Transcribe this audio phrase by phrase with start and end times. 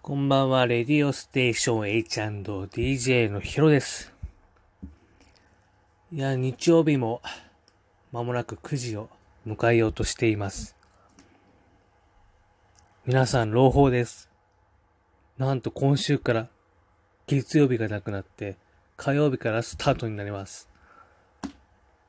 [0.00, 4.12] こんばんは、レディオステーション H&DJ のヒロです。
[6.12, 7.22] いや、日曜日も
[8.12, 9.10] 間もなく9時を
[9.44, 10.76] 迎えようとしています。
[13.04, 14.30] 皆さん、朗報です。
[15.38, 16.46] なんと今週から
[17.26, 18.56] 月曜日がなくなって
[18.96, 20.69] 火曜日からスタートになります。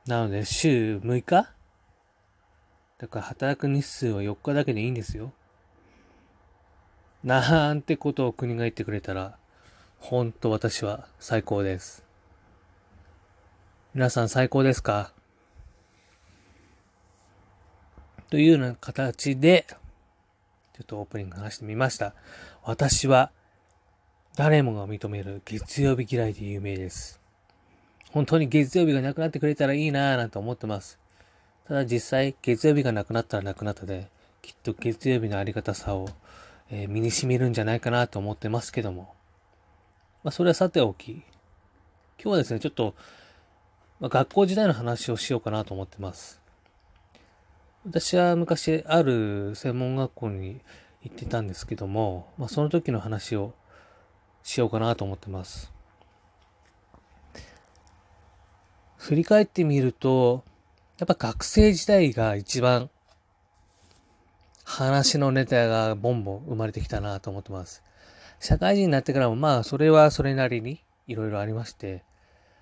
[0.06, 1.52] なので、週6日？
[2.98, 5.32] だから働く日数は4日だけでいいんですよ。
[7.22, 9.38] なんてことを国が言ってくれたら、
[10.00, 12.04] ほんと私は最高です。
[13.94, 15.12] 皆さん最高ですか？
[18.28, 22.14] というような形で、ちょっとオープニング話してみました。
[22.64, 23.30] 私は、
[24.36, 27.21] 誰もが認める月曜日嫌いで有名です。
[28.12, 30.98] 本当に月曜日がなくなってくれたらいいなぁなんて思ってます。
[31.66, 34.08] ただ実際、月曜日がなくなったらなくなったで、
[34.42, 36.08] きっと月曜日のありがたさを、
[36.70, 39.14] えー身に染みるんじゃないかなと思ってますけども。
[40.24, 41.22] まあ、それはさておき、今
[42.24, 42.94] 日はですね、ちょっと、
[43.98, 46.40] まあ、学校時代の話をしようかなと思ってます。
[47.86, 50.60] 私は昔、ある専門学校に
[51.02, 53.54] 行ってたんですけども、まあ、その時の話を
[54.42, 55.72] しようかなと思ってます。
[59.02, 60.44] 振り返ってみると、
[61.00, 62.88] やっぱ学生時代が一番
[64.62, 67.82] 話のネタがボンボン生まれてきたなと思ってます。
[68.38, 72.04] 社会人になってからもまあそれはそれなりにいろいろありまして、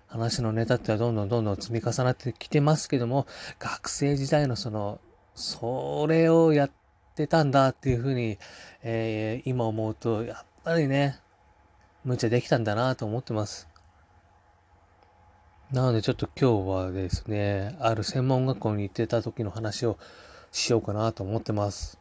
[0.07, 3.27] 話のネタってはどんどんどんどん積み重なってきてますけども、
[3.59, 4.99] 学生時代のその、
[5.35, 6.71] それをやっ
[7.17, 8.39] てたんだっていうふうに、
[8.83, 11.19] えー今思うと、やっぱりね、
[12.03, 13.70] 無茶できたんだなと思ってます。
[15.73, 19.99] なのでちょっと今日はですね、ある専門学校に行ってた時の話を
[20.51, 21.97] しようかなと思ってます。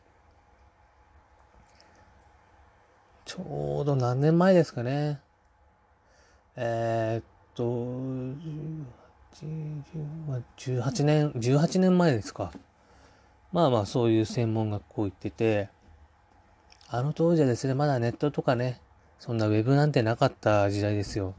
[3.25, 5.19] ちょうど何年前ですかね。
[6.55, 7.23] えーっ
[7.53, 7.63] と、
[10.57, 12.51] 18年、18年前ですか。
[13.51, 15.69] まあまあそういう専門学校行ってて、
[16.87, 18.81] あの当時はですね、まだネットとかね、
[19.19, 21.35] そんなウェブなんてなかった時代ですよ。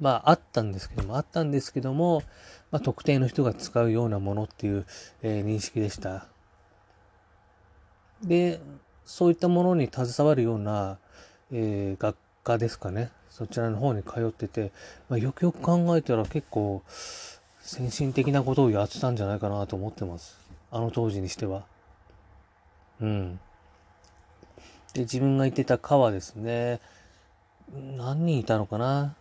[0.00, 2.22] まああったんですけども、あったんですけども、
[2.70, 4.86] まあ特定の人が使うようなものっていう、
[5.22, 6.26] えー認識でした。
[8.22, 8.60] で、
[9.04, 10.98] そういったものに携わるような、
[11.52, 13.10] えー学科ですかね。
[13.30, 14.72] そちらの方に通ってて、
[15.08, 16.82] まあ、よくよく考えたら結構
[17.62, 20.38] 先進的なことをやってたんじゃないかなと思ってます。
[20.70, 21.64] あの当時にしては。
[23.00, 23.40] うん。
[24.92, 26.80] で、自分が行ってた科はですね、
[27.72, 29.14] 何人いたのかな？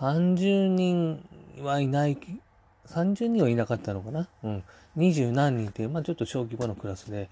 [0.00, 1.28] ?30 人
[1.62, 2.16] はいない、
[2.86, 4.28] 30人はいなかったのかな？
[4.42, 4.64] うん。
[4.96, 7.28] 20何人っていう、まあちょっと小規模のクラスで、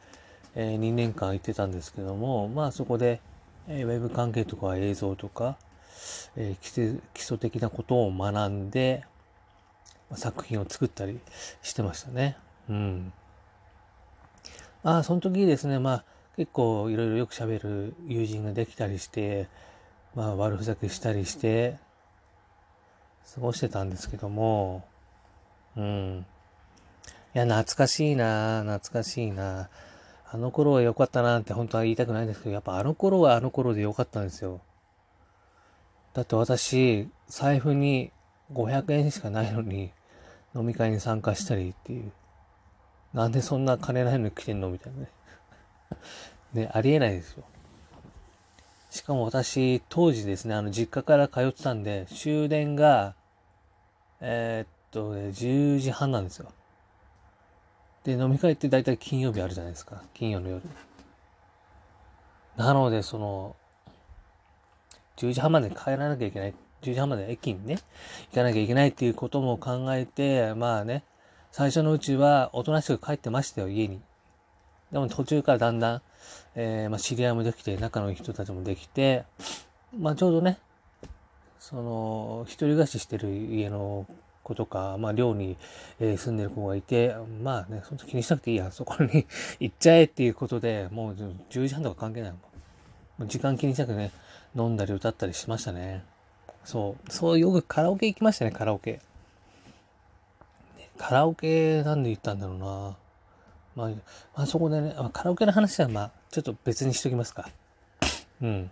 [0.54, 3.20] え2年間行ってたんですけども、まあそこで、
[3.68, 5.56] えーウェブ関係とか映像とか、
[6.36, 9.04] えー基礎基礎的なことを学んで、
[10.14, 11.18] 作品を作ったり
[11.62, 12.36] してましたね。
[12.68, 13.12] うん。
[14.82, 16.04] まあその時ですね、まあ
[16.36, 19.48] 結構いろいろよく喋る友人ができたりして、
[20.14, 21.76] まあ悪ふざけしたりして、
[23.34, 24.84] 過ごしてたんですけども、
[25.76, 26.26] うん。
[27.34, 29.68] いや、懐かしいな懐かしいな
[30.30, 34.60] あの頃は良かったなって本当は言いたくないんですけど、やっぱあの頃はあの頃で良かったんですよ。
[36.12, 38.10] だって私、財布に
[38.52, 39.92] 500円しかないのに、
[40.54, 42.12] 飲み会に参加したりっていう。
[43.14, 44.68] なんでそんな金ないのに来てんの？
[44.68, 45.08] みたいなね。
[46.52, 47.44] ね、ありえないですよ。
[48.90, 53.14] しかも私、当時ですね、あの、実家から通ってたんで、終電が、
[54.20, 56.50] えーっと、ね、10時半なんですよ。
[58.04, 60.02] で、飲み会って大体金曜日あるじゃないですか。
[60.14, 60.62] 金曜の夜。
[62.56, 63.54] なので、その、
[65.16, 66.54] 10時半まで帰らなきゃいけない。
[66.82, 67.78] 10時半まで駅にね、
[68.30, 71.04] 行かなきゃいけないっていうことも考えて、まあね、
[71.50, 74.00] 最初のうちはおとなしく帰ってましたよ、家に。
[74.92, 76.02] でも途中からだんだん、
[76.54, 79.24] えーまあ、知り合いもできて、仲のいい人たちもできて、
[79.98, 80.58] まあちょうどね、
[81.68, 84.06] その、一人暮らししてる家の
[84.42, 85.58] 子とか、まあ寮に、
[86.00, 89.26] え住んでる子がいて、まあね、その時気にしなくていいや、 そこに
[89.60, 91.12] 行っちゃえっていうことで、もう
[91.50, 92.32] 10時半とか関係ない
[93.18, 93.28] もん。
[93.28, 94.12] 時間気にしなくてね、
[94.56, 96.04] 飲んだり歌ったりしましたね。
[96.64, 99.00] そう、そうよくカラオケ行きましたね、カラオケ。
[100.96, 102.96] カラオケなんで行ったんだろうな。
[103.76, 103.88] まあ、
[104.34, 107.50] まあ、そこでね、カラオケの話はまあ、ちょっと別にしときますか。
[108.40, 108.70] うん。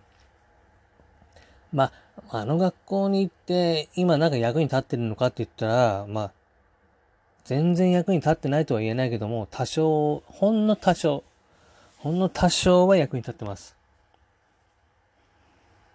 [1.73, 1.93] まあ、
[2.31, 6.31] あの学校に行って、今なんか役に立ってるのかって言ったら、まあ、
[7.45, 11.23] 全然役に立ってないとは言えないけども、多少、ほんの多少、
[11.99, 13.77] ほんの多少は役に立ってます。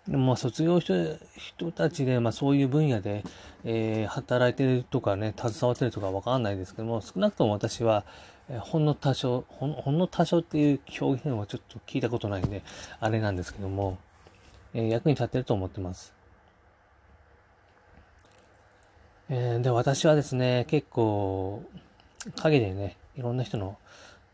[0.07, 3.24] でもまあ卒業した人たちで、まあそういう分野で、
[3.63, 8.03] えー、働いてるとかね、携わってるとかわかんないですけども、少なくとも私は、
[8.50, 12.63] えー、ほんの多少ほん、ほんの多少っていう表現はちょっと聞いたことないんで、
[13.00, 13.97] あれなんですけども、
[14.73, 16.13] え、役に立ってると思ってます。
[19.29, 21.63] えー、で、私はですね、結構、
[22.35, 23.77] 陰でね、いろんな人の、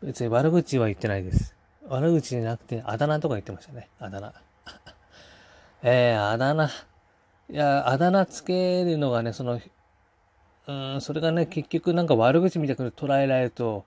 [0.02, 1.54] 別に悪口は言ってないです。
[1.88, 3.88] 悪口じゃなくて、あだ名とか言ってましたね。
[3.98, 4.32] あだ名。
[5.82, 6.66] えー、あだ名。
[6.66, 6.70] い
[7.50, 9.60] や、あだ名つけるのがね、その、
[10.66, 13.84] うん、それがね、結局なんか悪口みたく捉えられると、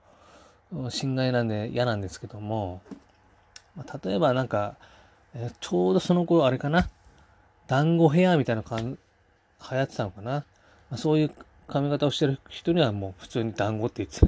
[0.88, 2.80] 侵害なんで嫌なんですけども、
[3.76, 4.76] まあ、例えばなんか、
[5.60, 6.90] ちょうどその頃あれかな、
[7.66, 8.84] 団子ヘアみたいな感じ
[9.70, 10.32] 流行ってたのかな。
[10.32, 10.44] ま
[10.92, 11.30] あ、そういう
[11.68, 14.26] 髪型をしてる人にはもう普通に団子って言ってた。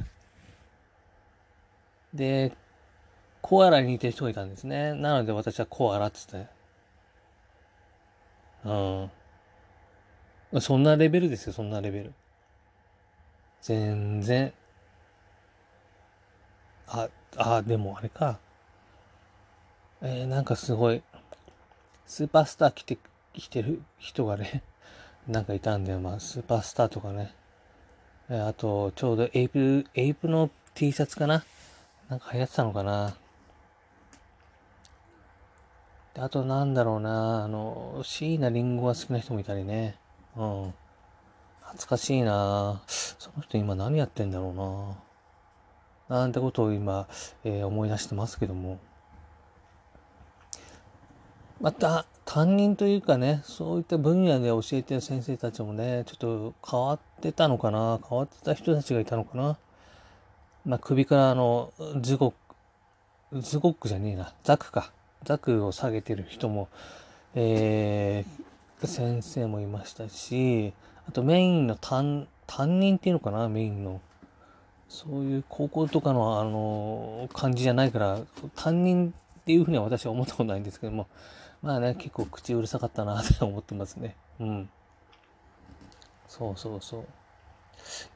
[2.15, 2.53] で、
[3.43, 4.95] コアラに似てる人がいたんですね。
[4.95, 6.51] なので私はコアラって言って
[8.65, 10.61] うん。
[10.61, 12.15] そんなレベルですよ、そんなレベル。
[13.61, 14.53] 全然。
[16.87, 18.39] あ、あ、でもあれか。
[20.07, 21.03] えー、なんかすごい、
[22.05, 22.99] スーパースター着て、
[23.33, 24.63] 着てる人がね、
[25.27, 26.01] なんかいたんだよ。
[26.01, 27.35] まあ、スーパースターとかね。
[28.29, 31.43] えー、あと、ちょうどエイプ、エイプの T シャツかな
[32.11, 33.17] なんか流行ってたのかな
[36.19, 39.97] あとなんだろうな、あの、椎名林檎が好きな人もいたりね。
[40.37, 40.75] うん。
[41.63, 44.99] 懐かしいなその人今何やってんだろ
[46.09, 47.09] うななんてことを今、
[47.43, 48.79] えー、思い出してますけども。
[51.65, 59.57] また、担任というかね、そういった分野で教えてる先生たちもね、ちょっと変わってたのかな変わってた人たちがいたのかな
[60.67, 61.73] まあ、首からあの、
[62.03, 62.35] ズゴ
[63.33, 64.93] ック、ズゴックじゃねえな、ザクか。
[65.25, 66.69] ザクを下げてる人も、
[67.35, 70.75] えー、先生もいましたし、
[71.09, 74.03] あとメインの担、担任っていうのかな、メインの。
[74.91, 78.21] そういう高校とかの、あの、感じじゃないから、
[78.55, 81.07] 担任っていうふうには私は思ったことないんですけども、
[81.65, 84.15] まあね、結構口うるさかったなって思ってますね。
[84.39, 84.69] うん。
[86.29, 87.01] そうそうそう。
[87.01, 87.05] い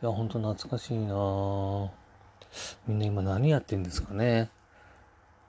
[0.06, 1.90] や、ほんと懐かしいな
[2.86, 4.50] みんな今何やってんですかね。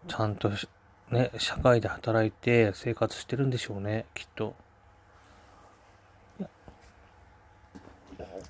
[0.07, 0.50] ちゃんと
[1.12, 4.56] ね、社会で働いて生活してるんでしょうね、きっと。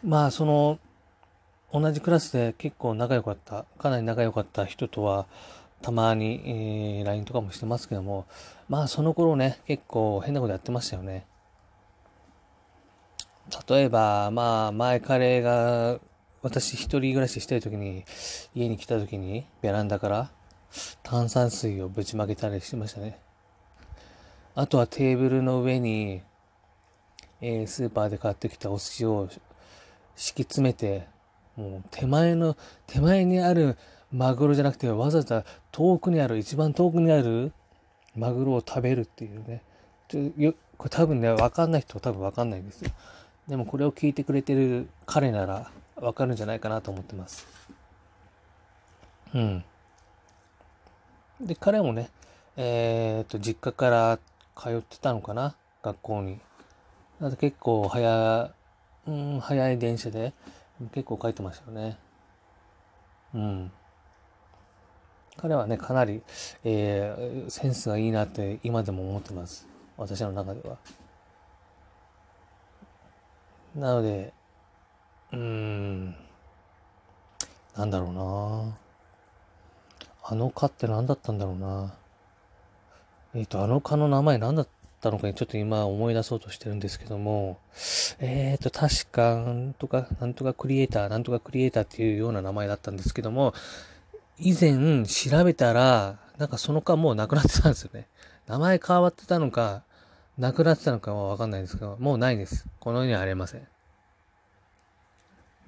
[0.03, 0.77] まあ、その、
[1.73, 5.25] 同じクラスで結構仲良かった、かなり仲良かった人とは、
[5.81, 8.25] たまに、えー、LINE とかもしてますけども、
[8.67, 11.25] まあその頃ね、結構変なことやってましたよね。
[13.67, 15.99] 例えば、まあ前彼が、
[16.41, 18.05] 私一人暮らししてる時に、
[18.53, 20.31] 家に来た時に、ベランダから、
[21.03, 23.19] 炭酸水をぶちまけたりしてましたね。
[24.55, 26.21] あとはテーブルの上に、
[27.41, 29.29] えー、スーパーで買ってきたお寿司を
[30.15, 31.07] 敷き詰めて、
[31.55, 32.55] もう手前の、
[32.87, 33.77] 手前にある
[34.11, 37.51] マグロじゃなくてわざわざ遠くにある、一番遠くにある
[38.15, 39.61] マグロを食べるっていうね。
[40.77, 42.91] これ多分ね、わかんない人は多分わかんないんですよ。
[43.47, 47.47] でもこれを聞いてくれてる彼ならわかるんじゃないかなと思ってます。
[49.33, 49.63] うん。
[51.41, 52.09] で、彼もね、
[52.57, 54.19] えっ、と、実家から
[54.55, 56.39] 通ってたのかな、学校に。
[57.19, 58.51] なので結構早、
[59.07, 60.33] うん、早い電車で
[60.93, 61.97] 結構書いてましたよね。
[63.33, 63.71] うん。
[65.41, 66.21] 彼はね、かなり、
[66.65, 69.65] えー、センスがいいなって今でも思ってます。
[69.95, 70.77] 私の中では。
[73.73, 74.33] なので、
[75.31, 76.15] うーん、
[77.77, 78.77] なんだろうな
[80.23, 81.93] あの蚊って何だったんだろうな。
[83.33, 84.67] えっ、ー、と、あの蚊の名前何だっ
[84.99, 87.59] たのかにちょっと今思い出そうとしてるんですけども、
[88.19, 93.53] えっ、ー、と、確か、なんとか、なんとかクリエイター、なんとかクリエイターっていうような名前だったんですけども、
[94.39, 98.07] 以前調べたら、なんかその蚊もうなくなってたんですよね。
[98.47, 99.83] 名前変わってたのか、
[100.37, 102.65] なくなってたのかはわかんないですけど、もうないです。
[102.79, 103.67] この世にはありません。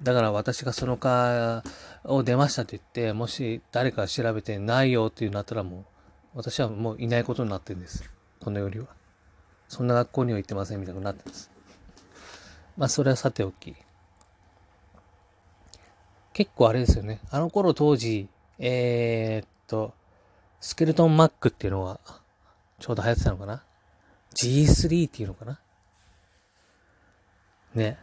[0.02, 1.62] だから私がその科
[2.04, 5.84] を出ましたって言って、もし誰か調べてないよっていうなったらもう、
[6.34, 8.10] 私はもういないことになってるんです。
[8.40, 8.86] このよりは。
[9.68, 11.50] そんな学校には行ってませんみたいになってます。
[12.76, 13.76] まあそれはさておき。
[16.32, 17.20] 結構あれですよね。
[17.30, 18.28] あの頃当時、
[18.62, 19.92] えー、っと、
[20.60, 22.00] スケルトンマックっていうのは、
[22.78, 23.62] ちょうど流行ってたのかな
[24.34, 25.60] ?G3 っていうのかな？
[27.74, 27.98] ね。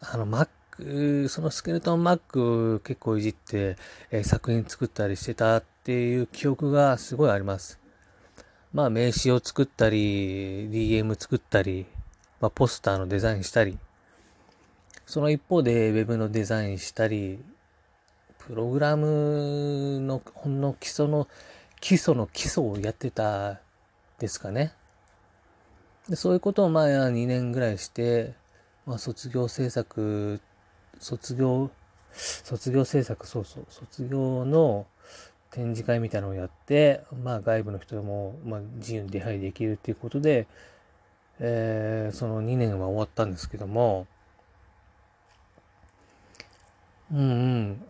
[0.00, 3.76] あの、Mac ク、そのスケルトンマック結構いじって、
[4.10, 7.78] えー、作品作ったりしてたっていう記憶がすごいあります。
[8.72, 11.86] まあ名刺を作ったり、DM 作ったり、
[12.40, 13.78] まあポスターのデザインしたり、
[15.06, 17.42] その一方で Web のデザインしたり、
[18.46, 21.28] プログラムのほんの基礎の
[21.80, 23.60] 基礎の基礎をやってた
[24.18, 24.74] ですかね。
[26.10, 28.34] でそういうことをまあ2年ぐらいして、
[28.84, 30.40] まあ、卒業制作、
[30.98, 31.70] 卒業、
[32.12, 34.86] 卒業制作、そうそう、卒業の
[35.50, 40.46] 展示会みたいなのをやって、まあ外部の人も、まあ、自由に出入りできるっていうことで、
[41.40, 44.06] えー、その2年は終わったんですけども、
[47.10, 47.84] うんうん。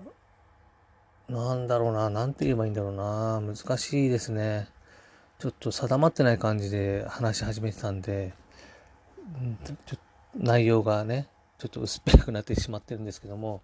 [1.34, 4.68] なんだろうな、なんて言えばいいんだろうな、難しいですね。
[5.40, 8.32] ちょっと定まってない感じで話し始めてたんで、
[9.84, 9.96] ちょ
[10.36, 11.26] 内容がね、
[11.58, 13.62] ちょっと薄っぺらくなってしまってるんですけども、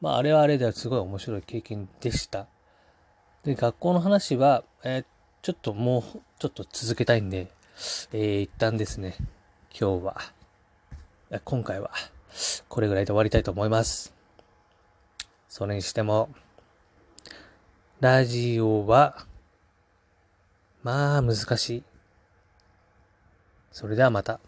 [0.00, 2.46] まあ、あれはあれではすごい面白い経験でした。
[3.44, 5.04] で、学校の話は、えー、
[5.42, 6.02] ちょっともう、
[6.38, 7.48] ちょっと続けたいんで、
[8.12, 9.16] えー、一旦ですね、
[9.78, 10.20] 今日は、
[11.44, 11.90] 今回は、
[12.68, 14.14] これぐらいで終わりたいと思います。
[15.48, 16.30] それにしても、
[18.00, 19.24] ラジオは、
[20.82, 21.82] まあ難しい。
[23.70, 24.40] それではまた。